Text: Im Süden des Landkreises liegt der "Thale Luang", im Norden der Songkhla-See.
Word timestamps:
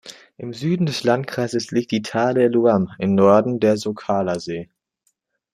Im 0.35 0.51
Süden 0.51 0.87
des 0.87 1.03
Landkreises 1.03 1.69
liegt 1.69 1.91
der 1.91 2.01
"Thale 2.01 2.47
Luang", 2.47 2.89
im 2.97 3.13
Norden 3.13 3.59
der 3.59 3.77
Songkhla-See. 3.77 4.67